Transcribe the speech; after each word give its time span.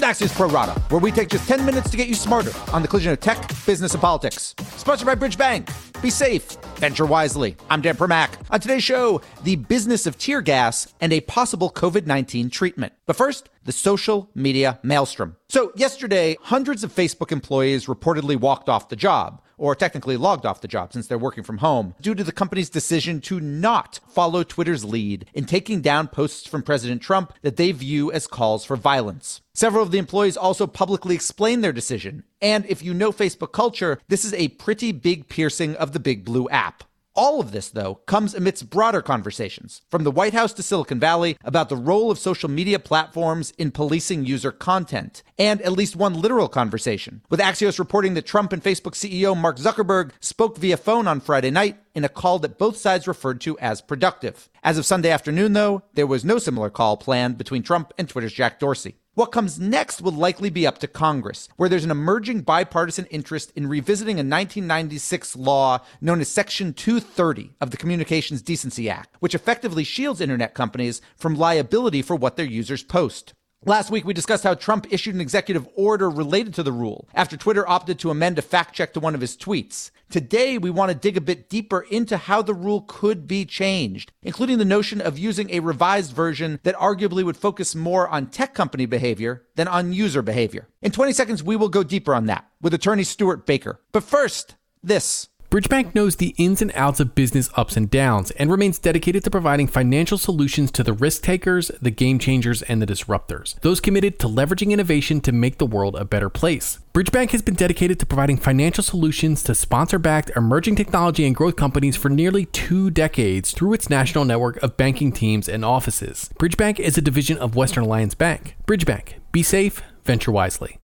To 0.00 0.06
Axios 0.06 0.34
Pro 0.34 0.48
Rata, 0.48 0.80
where 0.88 0.98
we 0.98 1.12
take 1.12 1.28
just 1.28 1.46
10 1.46 1.66
minutes 1.66 1.90
to 1.90 1.96
get 1.98 2.08
you 2.08 2.14
smarter 2.14 2.52
on 2.72 2.80
the 2.80 2.88
collision 2.88 3.12
of 3.12 3.20
tech, 3.20 3.46
business, 3.66 3.92
and 3.92 4.00
politics. 4.00 4.54
Sponsored 4.76 5.04
by 5.04 5.14
Bridge 5.14 5.36
Bank. 5.36 5.68
Be 6.00 6.08
safe, 6.08 6.52
venture 6.76 7.04
wisely. 7.04 7.54
I'm 7.68 7.82
Dan 7.82 7.96
Primack. 7.96 8.30
On 8.50 8.58
today's 8.58 8.82
show, 8.82 9.20
the 9.42 9.56
business 9.56 10.06
of 10.06 10.16
tear 10.16 10.40
gas 10.40 10.94
and 11.02 11.12
a 11.12 11.20
possible 11.20 11.70
COVID 11.70 12.06
19 12.06 12.48
treatment. 12.48 12.94
But 13.04 13.16
first, 13.16 13.50
the 13.64 13.72
social 13.72 14.30
media 14.34 14.78
maelstrom. 14.82 15.36
So, 15.50 15.70
yesterday, 15.76 16.38
hundreds 16.40 16.82
of 16.82 16.94
Facebook 16.94 17.30
employees 17.30 17.84
reportedly 17.84 18.40
walked 18.40 18.70
off 18.70 18.88
the 18.88 18.96
job 18.96 19.42
or 19.60 19.74
technically 19.74 20.16
logged 20.16 20.46
off 20.46 20.62
the 20.62 20.66
job 20.66 20.92
since 20.92 21.06
they're 21.06 21.18
working 21.18 21.44
from 21.44 21.58
home, 21.58 21.94
due 22.00 22.14
to 22.14 22.24
the 22.24 22.32
company's 22.32 22.70
decision 22.70 23.20
to 23.20 23.38
not 23.38 24.00
follow 24.08 24.42
Twitter's 24.42 24.84
lead 24.84 25.26
in 25.34 25.44
taking 25.44 25.82
down 25.82 26.08
posts 26.08 26.48
from 26.48 26.62
President 26.62 27.02
Trump 27.02 27.34
that 27.42 27.56
they 27.56 27.70
view 27.70 28.10
as 28.10 28.26
calls 28.26 28.64
for 28.64 28.74
violence. 28.74 29.42
Several 29.52 29.82
of 29.82 29.90
the 29.90 29.98
employees 29.98 30.36
also 30.36 30.66
publicly 30.66 31.14
explained 31.14 31.62
their 31.62 31.72
decision. 31.72 32.24
And 32.40 32.64
if 32.66 32.82
you 32.82 32.94
know 32.94 33.12
Facebook 33.12 33.52
culture, 33.52 34.00
this 34.08 34.24
is 34.24 34.32
a 34.32 34.48
pretty 34.48 34.92
big 34.92 35.28
piercing 35.28 35.76
of 35.76 35.92
the 35.92 36.00
Big 36.00 36.24
Blue 36.24 36.48
app. 36.48 36.84
All 37.20 37.38
of 37.38 37.52
this, 37.52 37.68
though, 37.68 37.96
comes 38.06 38.34
amidst 38.34 38.70
broader 38.70 39.02
conversations, 39.02 39.82
from 39.90 40.04
the 40.04 40.10
White 40.10 40.32
House 40.32 40.54
to 40.54 40.62
Silicon 40.62 40.98
Valley, 40.98 41.36
about 41.44 41.68
the 41.68 41.76
role 41.76 42.10
of 42.10 42.18
social 42.18 42.48
media 42.48 42.78
platforms 42.78 43.52
in 43.58 43.72
policing 43.72 44.24
user 44.24 44.50
content, 44.50 45.22
and 45.38 45.60
at 45.60 45.72
least 45.72 45.94
one 45.94 46.14
literal 46.14 46.48
conversation, 46.48 47.20
with 47.28 47.38
Axios 47.38 47.78
reporting 47.78 48.14
that 48.14 48.24
Trump 48.24 48.54
and 48.54 48.64
Facebook 48.64 48.94
CEO 48.94 49.36
Mark 49.36 49.58
Zuckerberg 49.58 50.12
spoke 50.20 50.56
via 50.56 50.78
phone 50.78 51.06
on 51.06 51.20
Friday 51.20 51.50
night 51.50 51.76
in 51.94 52.04
a 52.04 52.08
call 52.08 52.38
that 52.38 52.56
both 52.56 52.78
sides 52.78 53.06
referred 53.06 53.42
to 53.42 53.58
as 53.58 53.82
productive. 53.82 54.48
As 54.62 54.78
of 54.78 54.86
Sunday 54.86 55.10
afternoon, 55.10 55.52
though, 55.52 55.82
there 55.92 56.06
was 56.06 56.24
no 56.24 56.38
similar 56.38 56.70
call 56.70 56.96
planned 56.96 57.36
between 57.36 57.62
Trump 57.62 57.92
and 57.98 58.08
Twitter's 58.08 58.32
Jack 58.32 58.58
Dorsey. 58.58 58.96
What 59.14 59.32
comes 59.32 59.58
next 59.58 60.00
will 60.00 60.12
likely 60.12 60.50
be 60.50 60.68
up 60.68 60.78
to 60.78 60.86
Congress, 60.86 61.48
where 61.56 61.68
there's 61.68 61.84
an 61.84 61.90
emerging 61.90 62.42
bipartisan 62.42 63.06
interest 63.06 63.52
in 63.56 63.66
revisiting 63.66 64.16
a 64.16 64.22
1996 64.22 65.34
law 65.34 65.80
known 66.00 66.20
as 66.20 66.28
Section 66.28 66.72
230 66.72 67.54
of 67.60 67.72
the 67.72 67.76
Communications 67.76 68.40
Decency 68.40 68.88
Act, 68.88 69.16
which 69.18 69.34
effectively 69.34 69.82
shields 69.82 70.20
internet 70.20 70.54
companies 70.54 71.00
from 71.16 71.34
liability 71.34 72.02
for 72.02 72.14
what 72.14 72.36
their 72.36 72.46
users 72.46 72.84
post. 72.84 73.34
Last 73.66 73.90
week, 73.90 74.06
we 74.06 74.14
discussed 74.14 74.42
how 74.42 74.54
Trump 74.54 74.86
issued 74.88 75.14
an 75.14 75.20
executive 75.20 75.68
order 75.74 76.08
related 76.08 76.54
to 76.54 76.62
the 76.62 76.72
rule 76.72 77.06
after 77.12 77.36
Twitter 77.36 77.68
opted 77.68 77.98
to 77.98 78.10
amend 78.10 78.38
a 78.38 78.42
fact 78.42 78.74
check 78.74 78.94
to 78.94 79.00
one 79.00 79.14
of 79.14 79.20
his 79.20 79.36
tweets. 79.36 79.90
Today, 80.08 80.56
we 80.56 80.70
want 80.70 80.90
to 80.90 80.96
dig 80.96 81.18
a 81.18 81.20
bit 81.20 81.50
deeper 81.50 81.82
into 81.90 82.16
how 82.16 82.40
the 82.40 82.54
rule 82.54 82.86
could 82.88 83.26
be 83.26 83.44
changed, 83.44 84.12
including 84.22 84.56
the 84.56 84.64
notion 84.64 85.02
of 85.02 85.18
using 85.18 85.50
a 85.50 85.60
revised 85.60 86.14
version 86.14 86.58
that 86.62 86.74
arguably 86.76 87.22
would 87.22 87.36
focus 87.36 87.74
more 87.74 88.08
on 88.08 88.28
tech 88.28 88.54
company 88.54 88.86
behavior 88.86 89.44
than 89.56 89.68
on 89.68 89.92
user 89.92 90.22
behavior. 90.22 90.66
In 90.80 90.90
20 90.90 91.12
seconds, 91.12 91.42
we 91.42 91.54
will 91.54 91.68
go 91.68 91.82
deeper 91.82 92.14
on 92.14 92.24
that 92.26 92.48
with 92.62 92.72
attorney 92.72 93.04
Stewart 93.04 93.44
Baker. 93.44 93.78
But 93.92 94.04
first, 94.04 94.54
this. 94.82 95.28
Bridgebank 95.50 95.96
knows 95.96 96.14
the 96.14 96.32
ins 96.38 96.62
and 96.62 96.70
outs 96.76 97.00
of 97.00 97.16
business 97.16 97.50
ups 97.56 97.76
and 97.76 97.90
downs 97.90 98.30
and 98.32 98.52
remains 98.52 98.78
dedicated 98.78 99.24
to 99.24 99.32
providing 99.32 99.66
financial 99.66 100.16
solutions 100.16 100.70
to 100.70 100.84
the 100.84 100.92
risk 100.92 101.22
takers, 101.22 101.72
the 101.82 101.90
game 101.90 102.20
changers, 102.20 102.62
and 102.62 102.80
the 102.80 102.86
disruptors. 102.86 103.58
Those 103.58 103.80
committed 103.80 104.20
to 104.20 104.28
leveraging 104.28 104.70
innovation 104.70 105.20
to 105.22 105.32
make 105.32 105.58
the 105.58 105.66
world 105.66 105.96
a 105.96 106.04
better 106.04 106.30
place. 106.30 106.78
Bridgebank 106.94 107.32
has 107.32 107.42
been 107.42 107.56
dedicated 107.56 107.98
to 107.98 108.06
providing 108.06 108.36
financial 108.36 108.84
solutions 108.84 109.42
to 109.42 109.56
sponsor 109.56 109.98
backed 109.98 110.30
emerging 110.36 110.76
technology 110.76 111.26
and 111.26 111.34
growth 111.34 111.56
companies 111.56 111.96
for 111.96 112.08
nearly 112.08 112.44
two 112.46 112.88
decades 112.88 113.50
through 113.50 113.72
its 113.72 113.90
national 113.90 114.24
network 114.24 114.56
of 114.62 114.76
banking 114.76 115.10
teams 115.10 115.48
and 115.48 115.64
offices. 115.64 116.30
Bridgebank 116.38 116.78
is 116.78 116.96
a 116.96 117.02
division 117.02 117.36
of 117.38 117.56
Western 117.56 117.82
Alliance 117.82 118.14
Bank. 118.14 118.54
Bridgebank, 118.68 119.14
be 119.32 119.42
safe, 119.42 119.82
venture 120.04 120.30
wisely. 120.30 120.79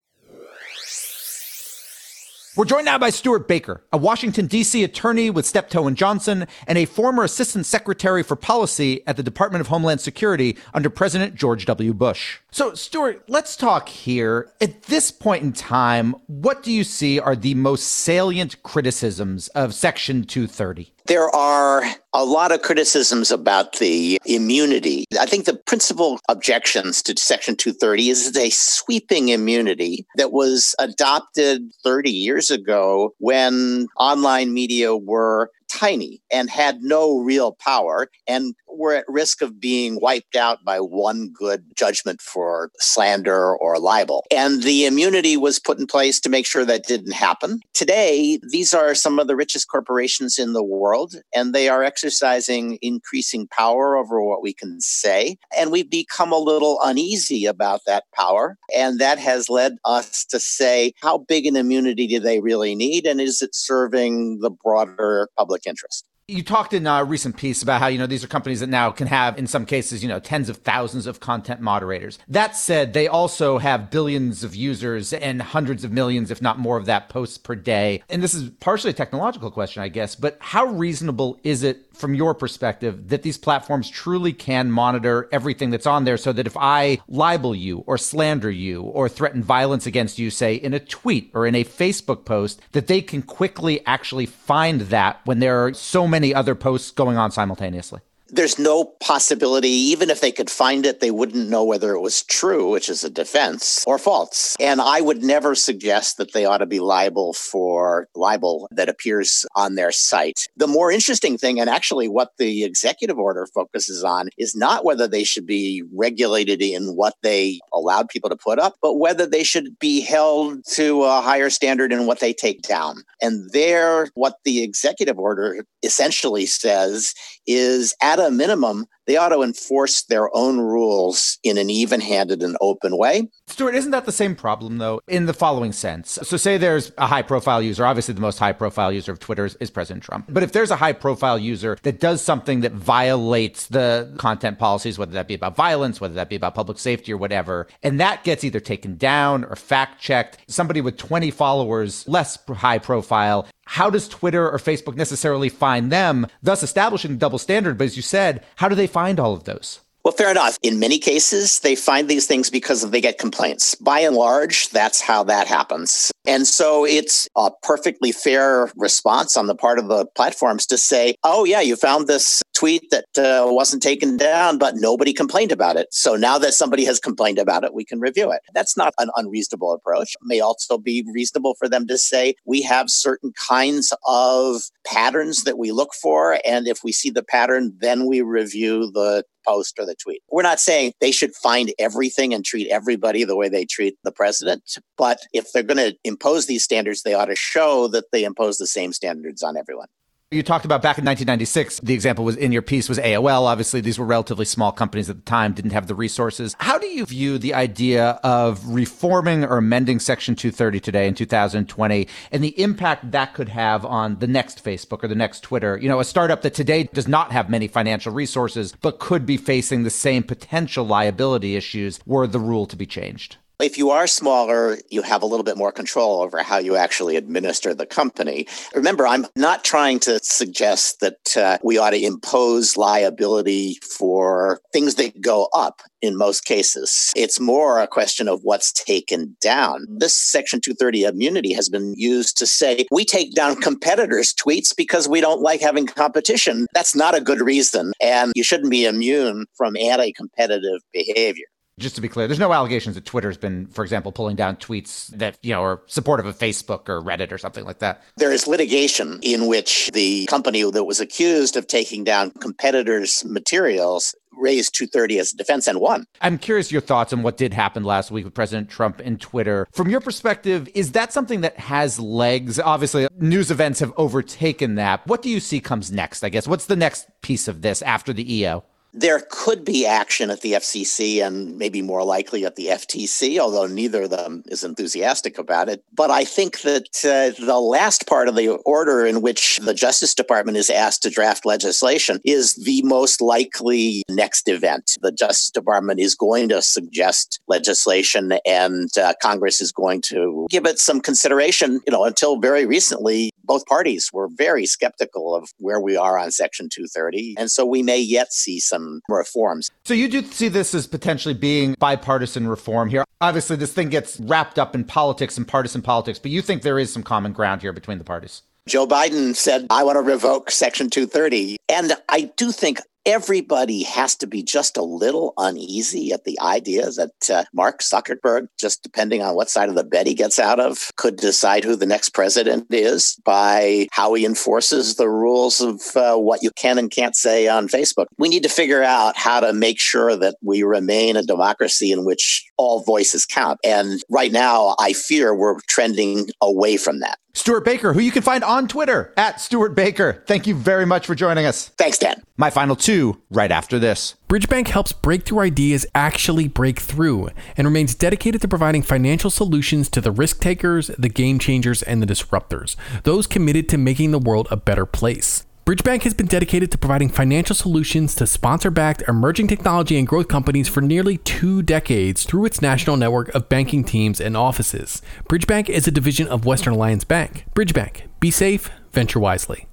We're 2.57 2.65
joined 2.65 2.87
now 2.87 2.97
by 2.97 3.11
Stewart 3.11 3.47
Baker, 3.47 3.85
a 3.93 3.99
Washington, 3.99 4.47
D.C. 4.47 4.83
attorney 4.83 5.29
with 5.29 5.45
Steptoe 5.45 5.87
and 5.87 5.95
Johnson 5.95 6.47
and 6.67 6.79
a 6.79 6.87
former 6.87 7.23
assistant 7.23 7.67
secretary 7.67 8.23
for 8.23 8.35
policy 8.35 9.07
at 9.07 9.19
the 9.19 9.23
Department 9.23 9.61
of 9.61 9.67
Homeland 9.67 10.01
Security 10.01 10.57
under 10.73 10.89
President 10.89 11.35
George 11.35 11.67
W. 11.67 11.93
Bush. 11.93 12.39
So, 12.51 12.73
Stewart, 12.73 13.23
let's 13.29 13.57
talk 13.57 13.91
here. 13.91 14.51
At 14.59 14.85
this 14.85 15.11
point 15.11 15.43
in 15.43 15.53
time, 15.53 16.17
what 16.29 16.63
do 16.63 16.73
you 16.73 16.83
see 16.83 17.21
are 17.21 17.37
the 17.37 17.53
most 17.53 17.89
salient 17.89 18.63
criticisms 18.63 19.49
of 19.49 19.75
Section 19.75 20.25
230? 20.25 20.95
There 21.07 21.35
are 21.35 21.85
a 22.13 22.25
lot 22.25 22.51
of 22.51 22.63
criticisms 22.63 23.31
about 23.31 23.79
the 23.79 24.19
immunity. 24.25 25.05
I 25.21 25.27
think 25.27 25.45
the 25.45 25.57
principal 25.67 26.19
objections 26.29 27.01
to 27.05 27.15
Section 27.17 27.55
230 27.55 28.09
is 28.09 28.29
it's 28.29 28.39
a 28.39 28.51
sweeping 28.51 29.29
immunity 29.29 30.05
that 30.17 30.33
was 30.33 30.75
adopted 30.81 31.71
30 31.85 32.11
years 32.11 32.51
ago 32.51 33.15
when 33.19 33.87
online 33.99 34.53
media 34.53 34.97
were 34.97 35.51
tiny 35.69 36.23
and 36.33 36.51
had 36.51 36.83
no 36.83 37.19
real 37.19 37.53
power 37.53 38.09
and 38.27 38.55
were 38.69 38.95
at 38.95 39.05
risk 39.09 39.43
of 39.43 39.59
being 39.59 39.99
wiped 40.01 40.37
out 40.37 40.65
by 40.65 40.79
one 40.79 41.31
good 41.33 41.65
judgment 41.77 42.21
for 42.21 42.71
slander 42.79 43.57
or 43.57 43.79
libel. 43.79 44.25
And 44.31 44.63
the 44.63 44.85
immunity 44.85 45.37
was 45.37 45.59
put 45.59 45.79
in 45.79 45.87
place 45.87 46.21
to 46.21 46.29
make 46.29 46.47
sure 46.47 46.65
that 46.65 46.87
didn't 46.87 47.13
happen. 47.13 47.61
Today, 47.73 48.39
these 48.51 48.75
are 48.75 48.95
some 48.95 49.19
of 49.19 49.27
the 49.27 49.37
richest 49.37 49.69
corporations 49.69 50.39
in 50.39 50.53
the 50.53 50.63
world, 50.65 51.15
and 51.35 51.55
they 51.55 51.69
are 51.69 51.83
exercising 51.83 52.79
increasing 52.83 53.49
power 53.49 53.97
over 53.97 54.23
what 54.23 54.43
we 54.43 54.53
can 54.53 54.81
say. 54.81 55.37
And 55.57 55.71
we've 55.71 55.91
become 55.91 56.33
a 56.33 56.39
little 56.39 56.79
uneasy 56.85 57.47
about 57.47 57.81
that 57.87 58.05
power. 58.15 58.57
And 58.77 58.99
that 59.01 59.19
has 59.19 59.49
led 59.49 59.77
us 59.85 60.25
to 60.27 60.39
say, 60.39 60.93
how 61.01 61.19
big 61.19 61.47
an 61.47 61.57
immunity 61.57 62.07
do 62.07 62.21
they 62.21 62.41
really 62.41 62.75
need? 62.75 63.07
And 63.07 63.21
is 63.21 63.41
it 63.43 63.55
serving 63.55 64.41
the 64.41 64.51
broader 64.51 65.29
public 65.37 65.56
interest? 65.65 66.05
You 66.29 66.43
talked 66.43 66.73
in 66.73 66.89
a 66.89 67.05
recent 67.05 67.37
piece 67.37 67.63
about 67.63 67.81
how, 67.81 67.87
you 67.87 67.99
know, 67.99 68.09
these 68.09 68.25
are 68.25 68.27
companies 68.27 68.59
that 68.59 68.69
now 68.69 68.91
can 68.91 69.07
have, 69.07 69.39
in 69.39 69.47
some 69.47 69.65
cases, 69.65 70.03
you 70.03 70.09
know, 70.09 70.19
tens 70.19 70.49
of 70.49 70.57
thousands 70.57 71.07
of 71.07 71.21
content 71.21 71.61
moderators. 71.61 72.19
That 72.27 72.57
said, 72.57 72.95
they 72.95 73.07
also 73.07 73.59
have 73.59 73.93
billions 73.93 74.43
of 74.43 74.57
users 74.57 75.13
and 75.13 75.41
hundreds 75.41 75.85
of 75.85 75.93
millions, 75.93 76.33
if 76.33 76.43
not 76.43 76.59
more 76.59 76.79
of 76.79 76.87
that 76.87 77.09
posts 77.11 77.39
per 77.39 77.55
day. 77.55 78.03
And 78.09 78.25
this 78.25 78.35
is 78.35 78.51
partially 78.59 78.91
a 78.91 78.95
technological 78.95 79.53
question, 79.53 79.85
I 79.85 79.89
guess, 79.89 80.17
but 80.17 80.37
how 80.41 80.65
reasonable 80.67 81.39
is 81.45 81.63
it 81.63 81.95
from 81.95 82.17
your 82.17 82.35
perspective 82.35 83.09
that 83.09 83.23
these 83.23 83.39
platforms 83.39 83.89
truly 83.89 84.33
can 84.33 84.71
monitor 84.71 85.29
everything 85.31 85.71
that's 85.71 85.87
on 85.87 86.05
there 86.05 86.17
so 86.17 86.33
that 86.33 86.47
if 86.47 86.57
I 86.57 86.99
libel 87.07 87.55
you 87.55 87.85
or 87.87 87.97
slander 87.99 88.51
you 88.51 88.83
or 88.83 89.09
threaten 89.09 89.45
violence 89.45 89.87
against 89.87 90.19
you, 90.19 90.31
say 90.31 90.57
in 90.57 90.75
a 90.75 90.81
tweet 90.81 91.31
or 91.35 91.47
in 91.47 91.55
a 91.55 91.63
Facebook 91.63 92.25
post, 92.25 92.61
that 92.73 92.89
they 92.89 93.01
can 93.01 93.23
quickly 93.23 93.87
actually 93.87 94.27
find 94.27 94.83
that 94.83 95.21
when 95.25 95.39
there 95.39 95.65
are 95.65 95.73
so 95.73 96.07
many 96.07 96.16
other 96.35 96.55
posts 96.55 96.91
going 96.91 97.17
on 97.17 97.31
simultaneously? 97.31 98.01
There's 98.29 98.59
no 98.59 98.85
possibility, 98.85 99.69
even 99.69 100.11
if 100.11 100.21
they 100.21 100.33
could 100.33 100.51
find 100.51 100.85
it, 100.87 101.01
they 101.01 101.11
wouldn't 101.11 101.49
know 101.49 101.65
whether 101.65 101.93
it 101.93 102.01
was 102.01 102.23
true, 102.23 102.71
which 102.71 102.89
is 102.89 103.05
a 103.05 103.11
defense, 103.11 103.85
or 103.87 103.99
false. 103.99 104.57
And 104.61 104.81
I 104.81 105.01
would 105.01 105.23
never 105.23 105.55
suggest 105.55 106.17
that 106.19 106.33
they 106.33 106.45
ought 106.45 106.59
to 106.59 106.67
be 106.67 106.81
liable 106.81 107.33
for 107.33 108.09
libel 108.15 108.69
that 108.73 108.89
appears 108.89 109.47
on 109.55 109.75
their 109.75 109.93
site. 109.93 110.47
The 110.57 110.67
more 110.67 110.91
interesting 110.91 111.39
thing, 111.39 111.61
and 111.61 111.71
actually 111.71 112.09
what 112.09 112.31
the 112.39 112.65
executive 112.65 113.19
order 113.19 113.47
focuses 113.55 114.03
on, 114.03 114.29
is 114.39 114.55
not 114.55 114.85
whether 114.85 115.07
they 115.07 115.25
should 115.25 115.47
be 115.47 115.83
regulated 115.95 116.63
in 116.63 116.97
what 116.97 117.15
they 117.23 117.61
allowed 117.73 118.09
people 118.09 118.31
to 118.31 118.37
put 118.37 118.59
up, 118.59 118.75
but 118.83 118.95
whether 118.95 119.27
they 119.27 119.45
should 119.45 119.79
be 119.79 120.01
held 120.01 120.65
to 120.73 121.05
a 121.05 121.21
higher 121.21 121.51
standard 121.51 121.93
in 121.93 122.07
what 122.07 122.21
they 122.21 122.33
take 122.33 122.63
down. 122.63 123.03
And 123.21 123.51
there, 123.53 124.09
what 124.15 124.37
the 124.45 124.63
executive 124.63 125.19
order 125.19 125.65
essentially 125.83 126.47
says 126.47 127.15
is 127.47 127.95
at 128.03 128.19
a 128.19 128.31
minimum, 128.31 128.87
they 129.07 129.17
ought 129.17 129.31
to 129.31 129.43
enforce 129.43 130.03
their 130.03 130.35
own 130.37 130.59
rules 130.59 131.39
in 131.43 131.59
an 131.59 131.71
even 131.71 132.01
handed 132.01 132.43
and 132.43 132.57
open 132.61 132.97
way. 132.97 133.29
Stewart, 133.47 133.75
isn't 133.75 133.93
that 133.93 134.05
the 134.05 134.13
same 134.13 134.35
problem, 134.35 134.79
though, 134.79 135.01
in 135.09 135.27
the 135.27 135.35
following 135.35 135.73
sense? 135.73 136.19
So, 136.23 136.37
say 136.37 136.59
there's 136.59 136.93
a 136.99 137.07
high 137.07 137.23
profile 137.23 137.63
user. 137.63 137.87
Obviously, 137.87 138.15
the 138.15 138.21
most 138.21 138.39
high 138.39 138.53
profile 138.53 138.93
user 138.93 139.13
of 139.13 139.21
Twitter 139.21 139.49
is 139.61 139.71
President 139.71 140.03
Trump. 140.03 140.27
But 140.29 140.43
if 140.43 140.53
there's 140.53 140.71
a 140.71 140.77
high 140.77 140.93
profile 140.93 141.39
user 141.39 141.79
that 141.83 142.01
does 142.01 142.23
something 142.23 142.61
that 142.61 142.73
violates 142.73 143.67
the 143.69 144.13
content 144.19 144.59
policies, 144.59 144.99
whether 144.99 145.13
that 145.13 145.29
be 145.29 145.35
about 145.35 145.57
violence, 145.57 146.01
whether 146.01 146.15
that 146.15 146.29
be 146.29 146.37
about 146.37 146.55
public 146.55 146.79
safety 146.79 147.13
or 147.13 147.17
whatever, 147.17 147.67
and 147.83 148.01
that 148.01 148.25
gets 148.25 148.45
either 148.45 148.61
taken 148.61 148.97
down 148.97 149.45
or 149.45 149.57
fact 149.57 150.01
checked, 150.01 150.39
somebody 150.49 150.81
with 150.81 150.97
20 150.97 151.31
followers, 151.31 152.07
less 152.09 152.39
high 152.49 152.79
profile, 152.79 153.47
how 153.67 153.91
does 153.91 154.09
Twitter 154.09 154.49
or 154.49 154.59
Facebook 154.59 154.97
necessarily 154.97 155.49
find 155.49 155.91
them, 155.91 156.27
thus 156.43 156.63
establishing 156.63 157.13
a 157.13 157.17
double 157.17 157.39
standard? 157.39 157.77
But 157.77 157.85
as 157.85 157.97
you 157.97 158.03
said, 158.03 158.45
how 158.55 158.69
do 158.69 158.77
they 158.77 158.87
find 158.97 159.21
all 159.21 159.35
of 159.35 159.45
those? 159.45 159.81
Well, 160.07 160.15
fair 160.15 160.31
enough. 160.31 160.57
In 160.63 160.79
many 160.79 161.01
cases, 161.01 161.59
they 161.59 161.75
find 161.75 162.07
these 162.07 162.29
things 162.29 162.49
because 162.49 162.89
they 162.89 163.01
get 163.01 163.19
complaints. 163.19 163.75
By 163.75 163.99
and 163.99 164.15
large, 164.15 164.69
that's 164.69 165.01
how 165.01 165.25
that 165.25 165.49
happens. 165.49 166.13
And 166.25 166.47
so 166.47 166.85
it's 166.85 167.29
a 167.37 167.51
perfectly 167.65 168.13
fair 168.13 168.71
response 168.77 169.37
on 169.37 169.49
the 169.49 169.57
part 169.57 169.81
of 169.81 169.89
the 169.89 170.07
platforms 170.15 170.65
to 170.67 170.79
say, 170.79 171.17
oh, 171.25 171.45
yeah, 171.45 171.61
you 171.61 171.75
found 171.75 172.07
this 172.07 172.41
tweet 172.55 172.89
that 172.93 173.19
uh, 173.19 173.53
wasn't 173.53 173.83
taken 173.83 174.17
down, 174.17 174.59
but 174.59 174.77
nobody 174.77 175.13
complained 175.13 175.51
about 175.51 175.77
it. 175.77 175.89
So 175.91 176.15
now 176.15 176.39
that 176.39 176.55
somebody 176.55 176.85
has 176.85 177.01
complained 177.01 177.41
about 177.41 177.65
it, 177.65 177.75
we 177.75 177.85
can 177.85 177.99
review 177.99 178.31
it. 178.31 178.43
That's 178.55 178.77
not 178.77 178.95
an 178.99 179.11
unreasonable 179.17 179.73
approach. 179.73 180.15
It 180.15 180.25
may 180.25 180.39
also 180.39 180.79
be 180.79 181.05
reasonable 181.13 181.57
for 181.59 181.69
them 181.69 181.87
to 181.89 181.99
say 181.99 182.35
we 182.45 182.63
have 182.63 182.91
certain 182.91 183.33
kinds 183.33 183.93
of 184.07 184.63
patterns 184.87 185.43
that 185.43 185.59
we 185.59 185.73
look 185.73 185.95
for. 186.01 186.39
And 186.47 186.69
if 186.69 186.85
we 186.85 186.93
see 186.93 187.11
the 187.11 187.25
pattern, 187.25 187.77
then 187.81 188.07
we 188.07 188.23
review 188.23 188.93
the 188.93 189.25
post 189.47 189.79
or 189.79 189.87
the 189.87 189.95
tweet. 189.95 190.23
We're 190.31 190.43
not 190.43 190.61
saying 190.61 190.93
they 191.01 191.13
should 191.13 191.35
find 191.35 191.73
everything 191.79 192.35
and 192.35 192.45
treat 192.45 192.69
everybody 192.69 193.25
the 193.25 193.37
way 193.37 193.49
they 193.49 193.65
treat 193.65 193.97
the 194.05 194.13
president. 194.13 194.79
But 194.97 195.21
if 195.33 195.53
they're 195.53 195.63
going 195.63 195.77
to 195.79 195.97
impose 196.05 196.47
these 196.47 196.65
standards, 196.65 197.03
they 197.03 197.15
ought 197.15 197.27
to 197.27 197.37
show 197.37 197.89
that 197.89 198.07
they 198.13 198.25
impose 198.25 198.59
the 198.59 198.67
same 198.67 198.93
standards 198.93 199.43
on 199.43 199.57
everyone. 199.57 199.89
You 200.33 200.43
talked 200.43 200.65
about 200.65 200.83
back 200.83 200.99
in 200.99 201.05
1996, 201.05 201.79
the 201.85 201.95
example 201.95 202.25
was 202.25 202.37
in 202.37 202.51
your 202.51 202.61
piece 202.61 202.89
was 202.89 202.99
AOL. 202.99 203.43
Obviously, 203.43 203.81
these 203.81 203.97
were 203.97 204.05
relatively 204.05 204.45
small 204.45 204.73
companies 204.73 205.09
at 205.09 205.15
the 205.15 205.23
time, 205.23 205.53
didn't 205.53 205.71
have 205.71 205.87
the 205.87 205.95
resources. 205.95 206.57
How 206.59 206.79
do 206.79 206.89
you 206.89 207.07
view 207.07 207.39
the 207.39 207.55
idea 207.55 208.19
of 208.25 208.67
reforming 208.67 209.45
or 209.45 209.59
amending 209.59 210.01
Section 210.01 210.35
230 210.35 210.81
today 210.81 211.07
in 211.07 211.15
2020 211.15 212.09
and 212.33 212.43
the 212.43 212.61
impact 212.61 213.13
that 213.13 213.35
could 213.35 213.51
have 213.51 213.85
on 213.85 214.19
the 214.19 214.27
next 214.27 214.65
Facebook 214.65 215.05
or 215.05 215.07
the 215.07 215.15
next 215.15 215.45
Twitter? 215.45 215.79
You 215.81 215.89
know, 215.89 216.01
a 216.01 216.05
startup 216.05 216.43
that 216.43 216.55
today 216.55 216.83
does 216.93 217.07
not 217.07 217.31
have 217.31 217.49
many 217.49 217.69
financial 217.69 218.13
resources, 218.13 218.75
but 218.81 218.99
could 218.99 219.27
be 219.27 219.37
facing 219.37 219.85
the 219.85 219.91
same 219.91 220.25
potential 220.25 220.85
liability 220.85 221.55
issues 221.55 222.01
were 222.05 222.27
the 222.27 222.41
rule 222.41 222.67
to 222.67 222.75
be 222.75 222.85
changed. 222.85 223.37
If 223.59 223.79
you 223.79 223.89
are 223.89 224.07
smaller, 224.07 224.77
you 224.91 225.01
have 225.01 225.23
a 225.23 225.27
little 225.27 225.43
bit 225.43 225.57
more 225.57 225.73
control 225.73 226.21
over 226.21 226.43
how 226.43 226.59
you 226.59 226.77
actually 226.77 227.17
administer 227.17 227.73
the 227.73 227.87
company. 227.87 228.47
Remember, 228.75 229.07
I'm 229.07 229.25
not 229.35 229.65
trying 229.65 229.99
to 230.01 230.21
suggest 230.23 231.01
that 231.01 231.37
uh, 231.39 231.57
we 231.65 231.79
ought 231.79 231.91
to 231.91 232.05
impose 232.05 232.77
liability 232.77 233.79
for 233.97 234.61
things 234.75 234.97
that 234.97 235.23
go 235.23 235.49
up 235.55 235.81
in 236.03 236.19
most 236.19 236.45
cases. 236.45 237.13
It's 237.17 237.41
more 237.41 237.81
a 237.81 237.87
question 237.87 238.29
of 238.29 238.41
what's 238.43 238.73
taken 238.73 239.39
down. 239.41 239.87
This 239.89 240.15
Section 240.15 240.61
230 240.61 241.05
immunity 241.05 241.55
has 241.55 241.71
been 241.71 241.95
used 241.97 242.37
to 242.37 242.47
say 242.47 242.85
we 242.91 243.07
take 243.07 243.35
down 243.35 243.57
competitors' 243.57 244.35
tweets 244.35 244.77
because 244.77 245.09
we 245.09 245.23
don't 245.23 245.41
like 245.41 245.63
having 245.63 245.87
competition. 245.87 246.67
That's 246.75 246.95
not 246.95 247.17
a 247.17 247.23
good 247.23 247.41
reason. 247.41 247.93
And 248.03 248.33
you 248.37 248.45
shouldn't 248.45 248.71
be 248.71 248.85
immune 248.85 249.47
from 249.57 249.79
anti 249.79 250.13
competitive 250.13 250.83
behavior 250.93 251.47
just 251.79 251.95
to 251.95 252.01
be 252.01 252.09
clear, 252.09 252.27
there's 252.27 252.39
no 252.39 252.53
allegations 252.53 252.95
that 252.95 253.05
Twitter's 253.05 253.37
been, 253.37 253.67
for 253.67 253.85
example, 253.85 254.11
pulling 254.11 254.35
down 254.35 254.57
tweets 254.57 255.09
that, 255.09 255.39
you 255.43 255.53
know, 255.53 255.63
are 255.63 255.83
supportive 255.87 256.25
of 256.25 256.39
Facebook 256.39 256.89
or 256.89 257.03
Reddit 257.03 257.33
or 257.33 257.39
something 257.39 257.65
like 257.65 257.81
that. 257.81 258.03
There 258.17 258.33
is 258.33 258.47
litigation 258.47 259.19
in 259.23 259.47
which 259.47 259.91
the 259.93 260.25
company 260.27 260.63
that 260.71 260.85
was 260.85 261.01
accused 261.01 261.57
of 261.57 261.67
taking 261.67 262.03
down 262.03 262.31
competitors' 262.31 263.25
materials 263.27 264.15
raised 264.33 264.75
230 264.75 265.19
as 265.19 265.33
a 265.33 265.37
defense 265.37 265.67
and 265.67 265.81
won. 265.81 266.07
I'm 266.21 266.39
curious 266.39 266.73
your 266.73 266.81
thoughts 266.81 267.13
on 267.13 267.23
what 267.23 267.37
did 267.37 267.53
happen 267.53 267.85
last 267.85 268.11
week 268.11 268.25
with 268.25 268.35
President 268.35 268.71
Trump 268.71 269.01
and 269.01 269.21
Twitter. 269.21 269.67
From 269.73 269.91
your 269.91 270.01
perspective, 270.01 270.69
is 270.75 270.93
that 270.93 271.13
something 271.13 271.43
that 271.43 271.59
has 271.59 271.99
legs? 271.99 272.59
Obviously, 272.59 273.09
news 273.19 273.51
events 273.51 273.81
have 273.81 273.93
overtaken 273.97 274.77
that. 274.77 275.07
What 275.07 275.23
do 275.23 275.29
you 275.29 275.41
see 275.41 275.61
comes 275.61 275.93
next? 275.93 276.25
I 276.25 276.29
guess 276.31 276.47
what's 276.47 276.67
the 276.67 276.77
next 276.77 277.07
piece 277.23 277.49
of 277.49 277.63
this 277.63 277.83
after 277.83 278.13
the 278.13 278.35
EO? 278.35 278.65
There 278.97 279.23
could 279.31 279.65
be 279.65 279.87
action 279.87 280.31
at 280.31 280.41
the 280.41 280.55
FCC 280.55 281.25
and 281.25 281.59
maybe 281.59 281.83
more 281.83 282.03
likely 282.03 282.47
at 282.47 282.57
the 282.57 282.69
FTC, 282.69 283.39
although 283.39 283.67
neither 283.67 284.05
of 284.05 284.11
them 284.11 284.43
is 284.47 284.65
enthusiastic 284.65 285.39
about 285.39 285.69
it. 285.69 285.85
But 285.95 286.11
I 286.11 286.25
think 286.25 286.63
that 286.63 286.89
uh, 287.05 287.45
the 287.45 287.61
last 287.61 288.07
part 288.07 288.29
of 288.29 288.37
the 288.37 288.49
order 288.65 289.05
in 289.05 289.21
which 289.21 289.59
the 289.59 289.75
Justice 289.75 290.15
Department 290.15 290.57
is 290.57 290.71
asked 290.71 291.03
to 291.03 291.11
draft 291.11 291.45
legislation 291.45 292.21
is 292.25 292.55
the 292.55 292.83
most 292.85 293.21
likely 293.21 294.03
next 294.09 294.49
event. 294.49 294.97
The 295.03 295.13
Justice 295.13 295.51
Department 295.51 296.01
is 296.01 296.15
going 296.15 296.49
to 296.49 296.63
suggest 296.63 297.41
legislation 297.49 298.33
and 298.47 298.89
uh, 298.97 299.13
Congress 299.21 299.61
is 299.61 299.73
going 299.73 300.01
to 300.03 300.47
give 300.49 300.65
it 300.65 300.79
some 300.79 301.01
consideration. 301.01 301.81
You 301.87 301.93
know, 301.93 302.05
until 302.05 302.41
very 302.41 302.65
recently, 302.65 303.31
both 303.47 303.65
parties 303.67 304.11
were 304.13 304.29
very 304.29 304.67
skeptical 304.67 305.35
of 305.35 305.49
where 305.59 305.81
we 305.81 305.97
are 305.97 306.19
on 306.19 306.31
Section 306.31 306.69
230. 306.71 307.37
And 307.39 307.51
so 307.51 307.65
we 307.65 307.83
may 307.83 307.99
yet 307.99 308.33
see 308.33 308.61
some 308.61 309.01
reforms. 309.09 309.71
So 309.85 309.95
you 309.95 310.09
do 310.09 310.23
see 310.23 310.49
this 310.49 310.75
as 310.75 310.87
potentially 310.87 311.35
being 311.35 311.75
bipartisan 311.79 312.49
reform 312.49 312.89
here. 312.89 313.05
Obviously, 313.21 313.57
this 313.57 313.73
thing 313.73 313.89
gets 313.89 314.21
wrapped 314.21 314.59
up 314.59 314.75
in 314.75 314.85
politics 314.85 315.39
and 315.39 315.47
partisan 315.47 315.83
politics, 315.83 316.19
but 316.19 316.31
you 316.31 316.43
think 316.43 316.63
there 316.63 316.79
is 316.79 316.93
some 316.93 317.03
common 317.03 317.33
ground 317.33 317.63
here 317.63 317.73
between 317.73 317.99
the 317.99 318.05
parties? 318.05 318.43
Joe 318.69 318.87
Biden 318.87 319.37
said, 319.37 319.69
I 319.71 319.85
want 319.85 319.97
to 319.97 320.03
revoke 320.03 320.51
Section 320.51 320.91
230. 320.91 321.57
And 321.69 321.93
I 322.09 322.33
do 322.37 322.51
think 322.51 322.81
everybody 323.07 323.85
has 323.85 324.17
to 324.17 324.27
be 324.27 324.43
just 324.43 324.77
a 324.77 324.83
little 324.83 325.33
uneasy 325.39 326.13
at 326.13 326.25
the 326.25 326.39
idea 326.41 326.91
that 326.91 327.31
uh, 327.31 327.45
Mark 327.55 327.81
Zuckerberg, 327.81 328.49
just 328.59 328.83
depending 328.83 329.23
on 329.23 329.37
what 329.37 329.49
side 329.49 329.69
of 329.69 329.77
the 329.77 329.85
bed 329.85 330.09
he 330.09 330.15
gets 330.15 330.41
out 330.41 330.59
of, 330.59 330.91
could 330.97 331.17
decide 331.17 331.63
who 331.63 331.77
the 331.77 331.87
next 331.87 332.11
president 332.11 332.67
is 332.71 333.17
by 333.25 333.87
how 333.93 334.13
he 334.15 334.27
enforces 334.27 334.97
the 334.97 335.09
rules 335.09 335.61
of 335.61 335.81
uh, 335.95 336.17
what 336.17 336.43
you 336.43 336.51
can 336.51 336.79
and 336.79 336.91
can't 336.91 337.15
say 337.15 337.47
on 337.47 337.69
Facebook. 337.69 338.07
We 338.19 338.29
need 338.29 338.43
to 338.43 338.49
figure 338.49 338.83
out 338.83 339.17
how 339.17 339.39
to 339.41 339.53
make 339.53 339.81
sure 339.81 340.17
that 340.17 340.37
we 340.43 340.65
remain 340.65 341.17
a 341.17 341.23
democracy 341.23 341.93
in 341.93 342.05
which 342.05 342.45
all 342.57 342.83
voices 342.83 343.25
count. 343.25 343.61
And 343.65 344.03
right 344.11 344.33
now, 344.33 344.75
I 344.81 344.93
fear 344.93 345.35
we're 345.35 345.61
trending 345.69 346.29
away 346.43 346.77
from 346.77 346.99
that. 347.01 347.19
Stewart 347.37 347.67
Baker, 347.67 347.93
who 347.93 348.01
you 348.01 348.11
can 348.11 348.23
find 348.23 348.43
on 348.43 348.67
Twitter 348.67 349.13
at 349.19 349.43
Stewart 349.43 349.75
Baker. 349.75 350.25
Thank 350.27 350.47
you 350.47 350.55
very 350.55 350.87
much 350.87 351.07
for 351.07 351.15
joining 351.15 351.45
us. 351.45 351.69
Thanks, 351.77 351.99
Dan. 351.99 352.23
My 352.39 352.49
final 352.49 352.75
two 352.75 352.96
right 353.31 353.51
after 353.51 353.79
this. 353.79 354.15
Bridgebank 354.29 354.69
helps 354.69 354.93
breakthrough 354.93 355.41
ideas 355.41 355.87
actually 355.95 356.49
break 356.49 356.81
through 356.81 357.29
and 357.57 357.67
remains 357.67 357.95
dedicated 357.95 358.41
to 358.43 358.49
providing 358.49 358.83
financial 358.83 359.31
solutions 359.31 359.89
to 359.91 360.01
the 360.01 360.11
risk 360.11 360.41
takers, 360.41 360.89
the 360.99 361.09
game 361.09 361.39
changers, 361.39 361.83
and 361.83 362.03
the 362.03 362.07
disruptors, 362.07 362.77
those 363.05 363.27
committed 363.27 363.69
to 363.69 363.79
making 363.79 364.11
the 364.11 364.19
world 364.19 364.49
a 364.51 364.57
better 364.57 364.87
place. 364.87 365.45
Bridgebank 365.67 366.03
has 366.03 366.15
been 366.15 366.27
dedicated 366.27 366.71
to 366.71 366.79
providing 366.79 367.09
financial 367.09 367.57
solutions 367.57 368.15
to 368.15 368.25
sponsor 368.25 368.71
backed 368.71 369.03
emerging 369.09 369.49
technology 369.49 369.99
and 369.99 370.07
growth 370.07 370.29
companies 370.29 370.69
for 370.69 370.81
nearly 370.81 371.17
two 371.19 371.61
decades 371.61 372.23
through 372.23 372.45
its 372.45 372.63
national 372.63 372.97
network 372.97 373.35
of 373.35 373.49
banking 373.49 373.83
teams 373.83 374.21
and 374.21 374.37
offices. 374.37 375.03
Bridgebank 375.29 375.69
is 375.69 375.89
a 375.89 375.91
division 375.91 376.29
of 376.29 376.45
Western 376.45 376.75
Alliance 376.75 377.03
Bank. 377.03 377.47
Bridgebank, 377.53 378.03
be 378.21 378.31
safe, 378.31 378.71
venture 378.93 379.19
wisely. 379.19 379.67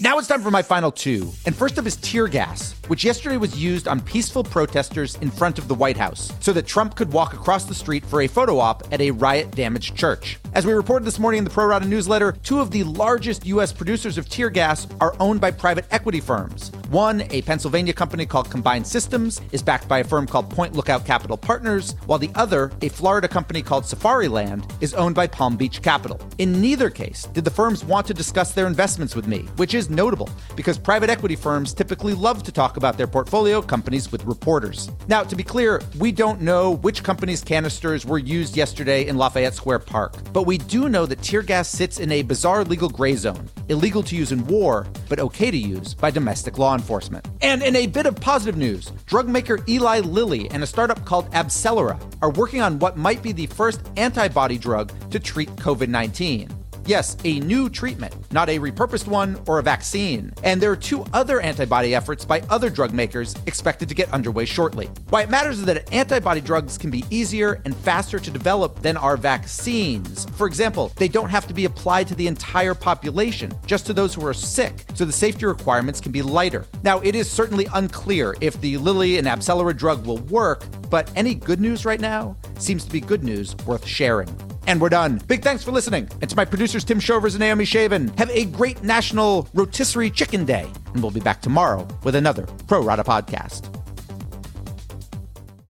Now 0.00 0.16
it's 0.16 0.28
time 0.28 0.42
for 0.42 0.52
my 0.52 0.62
final 0.62 0.92
two. 0.92 1.32
And 1.44 1.56
first 1.56 1.76
up 1.76 1.84
is 1.84 1.96
tear 1.96 2.28
gas, 2.28 2.76
which 2.86 3.02
yesterday 3.02 3.36
was 3.36 3.60
used 3.60 3.88
on 3.88 4.00
peaceful 4.00 4.44
protesters 4.44 5.16
in 5.16 5.28
front 5.28 5.58
of 5.58 5.66
the 5.66 5.74
White 5.74 5.96
House 5.96 6.32
so 6.38 6.52
that 6.52 6.68
Trump 6.68 6.94
could 6.94 7.12
walk 7.12 7.34
across 7.34 7.64
the 7.64 7.74
street 7.74 8.06
for 8.06 8.22
a 8.22 8.28
photo 8.28 8.60
op 8.60 8.86
at 8.92 9.00
a 9.00 9.10
riot 9.10 9.50
damaged 9.50 9.96
church. 9.96 10.38
As 10.54 10.64
we 10.64 10.72
reported 10.72 11.04
this 11.04 11.18
morning 11.18 11.38
in 11.38 11.44
the 11.44 11.50
Pro 11.50 11.66
Rata 11.66 11.84
newsletter, 11.84 12.30
two 12.44 12.60
of 12.60 12.70
the 12.70 12.84
largest 12.84 13.44
U.S. 13.46 13.72
producers 13.72 14.18
of 14.18 14.28
tear 14.28 14.50
gas 14.50 14.86
are 15.00 15.16
owned 15.18 15.40
by 15.40 15.50
private 15.50 15.86
equity 15.90 16.20
firms. 16.20 16.70
One, 16.88 17.24
a 17.28 17.42
Pennsylvania 17.42 17.92
company 17.92 18.24
called 18.24 18.50
Combined 18.50 18.86
Systems, 18.86 19.42
is 19.52 19.62
backed 19.62 19.86
by 19.88 19.98
a 19.98 20.04
firm 20.04 20.26
called 20.26 20.48
Point 20.48 20.72
Lookout 20.72 21.04
Capital 21.04 21.36
Partners, 21.36 21.94
while 22.06 22.18
the 22.18 22.30
other, 22.34 22.72
a 22.80 22.88
Florida 22.88 23.28
company 23.28 23.60
called 23.60 23.84
Safariland, 23.84 24.64
is 24.80 24.94
owned 24.94 25.14
by 25.14 25.26
Palm 25.26 25.58
Beach 25.58 25.82
Capital. 25.82 26.18
In 26.38 26.62
neither 26.62 26.88
case 26.88 27.24
did 27.34 27.44
the 27.44 27.50
firms 27.50 27.84
want 27.84 28.06
to 28.06 28.14
discuss 28.14 28.52
their 28.52 28.66
investments 28.66 29.14
with 29.14 29.26
me, 29.26 29.40
which 29.56 29.74
is 29.74 29.90
notable 29.90 30.30
because 30.56 30.78
private 30.78 31.10
equity 31.10 31.36
firms 31.36 31.74
typically 31.74 32.14
love 32.14 32.42
to 32.44 32.52
talk 32.52 32.78
about 32.78 32.96
their 32.96 33.06
portfolio 33.06 33.60
companies 33.60 34.10
with 34.10 34.24
reporters. 34.24 34.90
Now, 35.08 35.22
to 35.24 35.36
be 35.36 35.42
clear, 35.42 35.82
we 35.98 36.10
don't 36.10 36.40
know 36.40 36.70
which 36.70 37.02
company's 37.02 37.44
canisters 37.44 38.06
were 38.06 38.16
used 38.16 38.56
yesterday 38.56 39.06
in 39.06 39.18
Lafayette 39.18 39.52
Square 39.52 39.80
Park, 39.80 40.14
but 40.32 40.44
we 40.44 40.56
do 40.56 40.88
know 40.88 41.04
that 41.04 41.20
tear 41.20 41.42
gas 41.42 41.68
sits 41.68 42.00
in 42.00 42.10
a 42.12 42.22
bizarre 42.22 42.64
legal 42.64 42.88
gray 42.88 43.14
zone, 43.14 43.46
illegal 43.68 44.02
to 44.02 44.16
use 44.16 44.32
in 44.32 44.46
war, 44.46 44.86
but 45.08 45.18
okay 45.18 45.50
to 45.50 45.56
use 45.56 45.94
by 45.94 46.10
domestic 46.10 46.58
law 46.58 46.74
enforcement. 46.74 47.26
And 47.40 47.62
in 47.62 47.76
a 47.76 47.86
bit 47.86 48.06
of 48.06 48.16
positive 48.16 48.56
news, 48.56 48.92
drug 49.06 49.28
maker 49.28 49.58
Eli 49.68 50.00
Lilly 50.00 50.50
and 50.50 50.62
a 50.62 50.66
startup 50.66 51.04
called 51.04 51.30
AbCellera 51.32 52.00
are 52.22 52.30
working 52.30 52.60
on 52.60 52.78
what 52.78 52.96
might 52.96 53.22
be 53.22 53.32
the 53.32 53.46
first 53.46 53.80
antibody 53.96 54.58
drug 54.58 54.92
to 55.10 55.18
treat 55.18 55.48
COVID 55.56 55.88
19. 55.88 56.57
Yes, 56.88 57.18
a 57.24 57.38
new 57.40 57.68
treatment, 57.68 58.14
not 58.32 58.48
a 58.48 58.58
repurposed 58.58 59.06
one 59.06 59.38
or 59.46 59.58
a 59.58 59.62
vaccine. 59.62 60.32
And 60.42 60.58
there 60.58 60.72
are 60.72 60.76
two 60.76 61.04
other 61.12 61.38
antibody 61.38 61.94
efforts 61.94 62.24
by 62.24 62.40
other 62.48 62.70
drug 62.70 62.94
makers 62.94 63.36
expected 63.44 63.90
to 63.90 63.94
get 63.94 64.10
underway 64.10 64.46
shortly. 64.46 64.88
Why 65.10 65.24
it 65.24 65.28
matters 65.28 65.58
is 65.58 65.66
that 65.66 65.92
antibody 65.92 66.40
drugs 66.40 66.78
can 66.78 66.88
be 66.90 67.04
easier 67.10 67.60
and 67.66 67.76
faster 67.76 68.18
to 68.18 68.30
develop 68.30 68.80
than 68.80 68.96
our 68.96 69.18
vaccines. 69.18 70.24
For 70.30 70.46
example, 70.46 70.90
they 70.96 71.08
don't 71.08 71.28
have 71.28 71.46
to 71.48 71.52
be 71.52 71.66
applied 71.66 72.08
to 72.08 72.14
the 72.14 72.26
entire 72.26 72.72
population, 72.72 73.52
just 73.66 73.84
to 73.84 73.92
those 73.92 74.14
who 74.14 74.26
are 74.26 74.32
sick, 74.32 74.86
so 74.94 75.04
the 75.04 75.12
safety 75.12 75.44
requirements 75.44 76.00
can 76.00 76.10
be 76.10 76.22
lighter. 76.22 76.64
Now, 76.84 77.00
it 77.00 77.14
is 77.14 77.30
certainly 77.30 77.66
unclear 77.74 78.34
if 78.40 78.58
the 78.62 78.78
Lilly 78.78 79.18
and 79.18 79.26
AbCellera 79.26 79.76
drug 79.76 80.06
will 80.06 80.20
work, 80.30 80.64
but 80.88 81.12
any 81.14 81.34
good 81.34 81.60
news 81.60 81.84
right 81.84 82.00
now 82.00 82.34
seems 82.58 82.86
to 82.86 82.90
be 82.90 83.02
good 83.02 83.22
news 83.22 83.54
worth 83.66 83.86
sharing. 83.86 84.34
And 84.68 84.80
we're 84.80 84.90
done. 84.90 85.20
Big 85.26 85.42
thanks 85.42 85.64
for 85.64 85.72
listening. 85.72 86.08
And 86.20 86.28
to 86.28 86.36
my 86.36 86.44
producers, 86.44 86.84
Tim 86.84 87.00
Shovers 87.00 87.34
and 87.34 87.40
Naomi 87.40 87.64
Shavin. 87.64 88.16
Have 88.18 88.30
a 88.30 88.44
great 88.44 88.82
National 88.82 89.48
Rotisserie 89.54 90.10
Chicken 90.10 90.44
Day. 90.44 90.70
And 90.92 91.02
we'll 91.02 91.10
be 91.10 91.20
back 91.20 91.40
tomorrow 91.40 91.88
with 92.04 92.14
another 92.14 92.42
Pro 92.66 92.82
Rata 92.82 93.02
podcast. 93.02 93.77